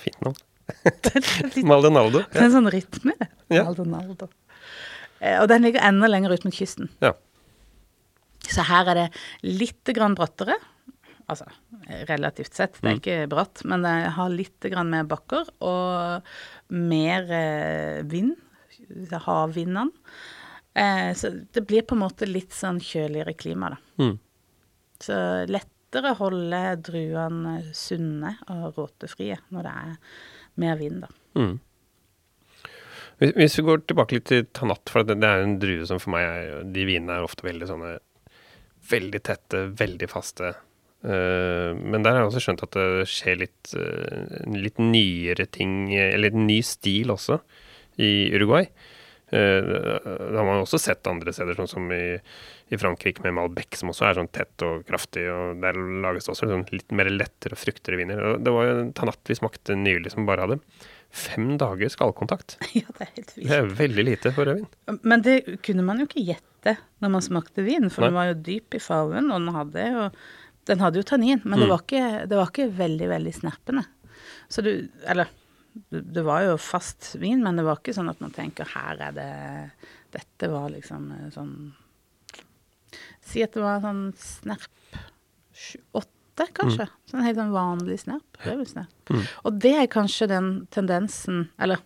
Fint 0.00 0.20
navn. 0.24 0.40
Det 0.84 1.10
Ja. 2.20 2.22
Det 2.32 2.40
er 2.40 2.46
en 2.46 2.54
sånn 2.54 2.70
rytme. 2.72 3.12
Ja. 3.52 3.64
Maldonado. 3.68 4.28
Eh, 5.20 5.38
og 5.42 5.48
den 5.50 5.62
ligger 5.66 5.84
enda 5.84 6.08
lenger 6.08 6.32
ut 6.32 6.44
mot 6.46 6.54
kysten. 6.56 6.88
Ja. 7.04 7.12
Så 8.48 8.64
her 8.68 8.88
er 8.92 8.94
det 8.94 9.04
litt 9.44 9.84
grann 9.96 10.16
brattere. 10.16 10.56
Altså 11.28 11.46
relativt 12.08 12.52
sett, 12.56 12.74
det 12.80 12.84
er 12.84 12.94
Mm. 12.94 13.00
ikke 13.00 13.28
bratt, 13.32 13.62
men 13.64 13.82
det 13.82 13.92
har 14.12 14.28
litt 14.32 14.60
grann 14.60 14.90
mer 14.92 15.04
bakker 15.08 15.46
og 15.64 16.22
mer 16.70 17.30
eh, 17.32 18.02
vind. 18.02 18.34
Havvindene. 19.24 19.90
Eh, 20.74 21.12
så 21.14 21.30
det 21.52 21.66
blir 21.66 21.82
på 21.86 21.94
en 21.96 22.02
måte 22.02 22.26
litt 22.28 22.50
sånn 22.52 22.80
kjøligere 22.82 23.36
klima, 23.38 23.70
da. 23.70 23.78
Mm. 24.04 24.18
Så 25.00 25.16
lettere 25.94 26.16
holde 26.18 26.62
druene 26.82 27.54
sunne 27.74 28.34
og 28.50 28.74
råtefrie 28.78 29.38
når 29.54 29.66
det 29.66 29.74
er 29.84 29.94
mer 30.62 30.76
vind, 30.78 31.04
da. 31.04 31.10
Mm. 31.38 31.54
Hvis, 33.18 33.32
hvis 33.38 33.58
vi 33.58 33.64
går 33.68 33.84
tilbake 33.86 34.16
litt 34.16 34.26
til 34.26 34.46
Tanat, 34.54 34.90
for 34.90 35.06
det, 35.06 35.20
det 35.22 35.28
er 35.30 35.44
en 35.44 35.58
drue 35.62 35.86
som 35.86 36.00
for 36.02 36.14
meg 36.14 36.24
er 36.26 36.64
De 36.66 36.86
vinene 36.86 37.14
er 37.14 37.26
ofte 37.26 37.46
veldig 37.46 37.68
sånne 37.70 37.96
Veldig 38.84 39.20
tette, 39.24 39.62
veldig 39.80 40.06
faste. 40.12 40.50
Uh, 41.00 41.72
men 41.72 42.02
der 42.04 42.12
har 42.12 42.18
jeg 42.18 42.28
også 42.28 42.42
skjønt 42.44 42.64
at 42.66 42.74
det 42.76 43.06
skjer 43.08 43.38
litt, 43.40 43.70
uh, 43.80 44.50
litt 44.52 44.76
nyere 44.76 45.46
ting, 45.48 45.86
eller 45.88 46.34
en 46.34 46.44
ny 46.44 46.58
stil 46.60 47.14
også, 47.14 47.38
i 47.96 48.10
Uruguay. 48.36 48.68
Eh, 49.34 49.60
det 50.30 50.36
har 50.38 50.46
man 50.46 50.62
også 50.62 50.78
sett 50.78 51.06
andre 51.10 51.32
steder, 51.34 51.56
sånn 51.58 51.70
som 51.70 51.88
i, 51.94 52.16
i 52.70 52.78
Frankrike 52.80 53.24
med 53.24 53.34
Malbec, 53.34 53.74
som 53.80 53.90
også 53.90 54.06
er 54.08 54.18
sånn 54.20 54.30
tett 54.34 54.62
og 54.66 54.84
kraftig. 54.88 55.24
og 55.32 55.60
Der 55.64 55.78
lages 56.04 56.28
det 56.28 56.34
også 56.36 56.48
sånn 56.50 56.66
litt 56.72 56.92
mer 56.94 57.10
lettere 57.10 57.56
og 57.58 57.62
fruktere 57.64 57.98
viner. 58.00 58.20
Og 58.30 58.44
det 58.46 58.52
var 58.54 58.68
jo 58.68 58.76
en 58.84 58.92
Tanat 58.96 59.18
vi 59.32 59.38
smakte 59.40 59.76
nylig 59.78 60.12
som 60.14 60.26
bare 60.28 60.46
hadde 60.46 60.60
fem 61.14 61.52
dager 61.60 61.90
skallkontakt. 61.94 62.56
Ja, 62.78 62.86
det 62.98 63.04
er 63.08 63.12
helt 63.18 63.34
vilt. 63.36 63.48
Det 63.50 63.58
er 63.60 63.68
veldig 63.82 64.04
lite 64.12 64.32
for 64.34 64.48
rødvin. 64.50 64.98
Men 65.06 65.22
det 65.26 65.36
kunne 65.66 65.84
man 65.86 66.00
jo 66.02 66.08
ikke 66.08 66.24
gjette 66.32 66.78
når 67.04 67.12
man 67.12 67.22
smakte 67.22 67.62
vin, 67.66 67.90
for 67.92 68.00
Nei. 68.02 68.08
den 68.08 68.16
var 68.18 68.30
jo 68.30 68.40
dyp 68.46 68.74
i 68.74 68.80
farven, 68.82 69.28
og 69.30 69.42
den 69.44 69.54
hadde 69.54 69.82
jo, 69.92 70.04
den 70.70 70.80
hadde 70.80 70.96
jo 71.02 71.04
tannin, 71.10 71.42
men 71.44 71.58
det, 71.60 71.66
Mm. 71.68 71.72
var 71.74 71.82
ikke, 71.84 72.04
det 72.30 72.38
var 72.40 72.48
ikke 72.50 72.70
veldig, 72.78 73.08
veldig 73.10 73.34
snappende. 73.36 73.82
Så 74.48 74.62
du 74.64 74.70
Eller 75.06 75.28
det 75.90 76.22
var 76.22 76.44
jo 76.46 76.58
fast 76.60 77.16
vin, 77.18 77.42
men 77.42 77.58
det 77.58 77.64
var 77.66 77.80
ikke 77.80 77.96
sånn 77.96 78.12
at 78.12 78.20
man 78.22 78.34
tenker 78.34 78.68
her 78.76 79.00
er 79.08 79.16
det 79.16 79.30
Dette 80.14 80.46
var 80.46 80.68
liksom 80.70 81.08
eh, 81.10 81.30
sånn 81.34 81.54
Si 83.24 83.42
at 83.42 83.56
det 83.56 83.64
var 83.64 83.80
sånn 83.82 84.12
snerp 84.20 84.70
sju-åtte, 85.54 86.46
kanskje. 86.54 86.86
Sånn 87.08 87.22
helt 87.24 87.38
sånn 87.38 87.52
vanlig 87.54 88.00
snerp. 88.02 88.38
Rødvinsnerp. 88.44 89.10
Mm. 89.10 89.22
Og 89.46 89.52
det 89.64 89.74
er 89.78 89.86
kanskje 89.90 90.26
den 90.30 90.48
tendensen, 90.74 91.36
eller 91.62 91.78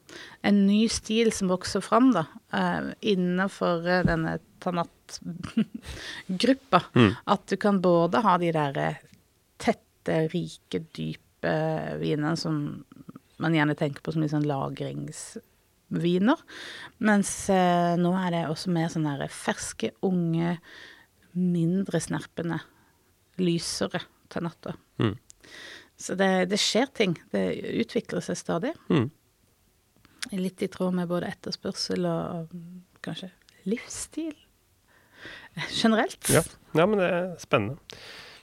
en 0.47 0.67
ny 0.67 0.89
stil 0.93 1.33
som 1.37 1.53
vokser 1.53 1.81
fram, 1.85 2.07
da, 2.17 2.25
uh, 2.57 2.83
innenfor 3.01 3.87
eh, 3.87 4.07
denne 4.09 4.33
Tanat-gruppa. 4.65 6.81
Mm. 6.97 7.13
At 7.31 7.43
du 7.47 7.57
kan 7.61 7.83
både 7.85 8.17
ha 8.25 8.35
de 8.43 8.51
der 8.57 8.75
eh, 8.83 9.01
tette, 9.63 10.15
rike, 10.33 10.79
dype 10.97 11.53
vinene 12.01 12.37
som 12.41 12.55
man 13.43 13.55
gjerne 13.57 13.77
tenker 13.79 14.03
på 14.05 14.15
som 14.15 14.23
litt 14.25 14.33
sånn 14.35 14.47
lagringsviner. 14.49 16.43
Mens 17.07 17.33
eh, 17.55 17.95
nå 18.01 18.13
er 18.19 18.35
det 18.35 18.45
også 18.51 18.73
mer 18.75 18.91
sånn 18.93 19.09
der 19.09 19.27
ferske, 19.33 19.93
unge, 20.07 20.57
mindre 21.39 22.01
snerpende, 22.03 22.61
lysere 23.39 24.03
tanatter. 24.33 24.75
Mm. 24.99 25.15
Så 25.99 26.15
det, 26.19 26.49
det 26.53 26.61
skjer 26.63 26.91
ting. 26.95 27.17
Det 27.33 27.45
utvikler 27.83 28.23
seg 28.25 28.39
stadig. 28.39 28.75
Mm. 28.91 29.09
Litt 30.39 30.63
i 30.63 30.69
tråd 30.71 30.95
med 30.99 31.11
både 31.11 31.31
etterspørsel 31.31 32.07
og 32.11 32.53
kanskje 33.03 33.31
livsstil 33.69 34.35
generelt. 35.71 36.29
Ja. 36.31 36.43
ja, 36.73 36.87
men 36.87 37.01
det 37.01 37.09
er 37.11 37.31
spennende. 37.43 37.79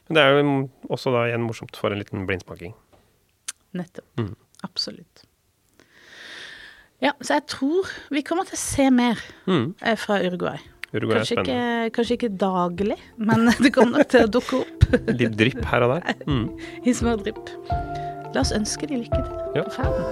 Men 0.07 0.17
det 0.17 0.23
er 0.23 0.35
jo 0.35 0.49
også 0.93 1.13
da 1.15 1.25
igjen 1.29 1.45
morsomt 1.45 1.77
for 1.79 1.93
en 1.93 2.01
liten 2.01 2.25
blindsmaking. 2.29 2.75
Nettopp. 3.75 4.07
Mm. 4.19 4.33
Absolutt. 4.65 5.23
Ja, 7.03 7.11
så 7.21 7.35
jeg 7.37 7.45
tror 7.51 7.89
vi 8.15 8.23
kommer 8.25 8.47
til 8.47 8.55
å 8.57 8.61
se 8.61 8.87
mer 8.93 9.19
Mm. 9.45 9.73
eh, 9.83 9.95
fra 9.99 10.17
Uruguay. 10.23 10.57
Uruguay 10.95 11.19
Kanskje 11.19 11.41
ikke, 11.41 11.91
kanskje 11.97 12.15
ikke 12.17 12.29
daglig, 12.39 12.95
men 13.19 13.49
det 13.63 13.73
kommer 13.75 13.99
nok 13.99 14.09
til 14.13 14.23
å 14.25 14.31
dukke 14.31 14.61
opp 14.63 14.85
Litt 15.19 15.35
drypp 15.37 15.63
her 15.71 15.83
og 15.85 15.95
der. 15.97 16.15
Mm. 16.25 16.45
i 16.87 16.93
små 16.95 17.15
drypp. 17.19 17.49
La 18.35 18.41
oss 18.41 18.53
ønske 18.55 18.87
de 18.89 19.01
lykke 19.03 19.21
til 19.25 19.59
Ja. 19.59 19.63
på 19.67 19.75
ferden. 19.75 20.05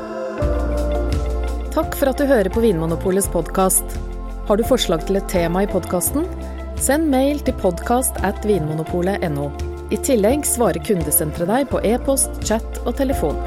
Takk 1.73 1.95
for 1.97 2.11
at 2.11 2.19
du 2.21 2.27
hører 2.29 2.51
på 2.53 2.61
Vinmonopolets 2.61 3.27
podkast. 3.33 3.95
Har 4.47 4.59
du 4.59 4.63
forslag 4.67 5.07
til 5.07 5.17
et 5.17 5.27
tema 5.31 5.63
i 5.63 5.69
podkasten? 5.71 6.27
Send 6.77 7.07
mail 7.09 7.39
til 7.47 7.55
podkast 7.63 8.19
at 8.27 8.43
vinmonopolet.no. 8.45 9.47
I 9.93 9.97
tillegg 10.03 10.43
svarer 10.45 10.83
kundesenteret 10.85 11.47
deg 11.49 11.69
på 11.71 11.79
e-post, 11.87 12.29
chat 12.45 12.79
og 12.83 12.95
telefon. 12.99 13.39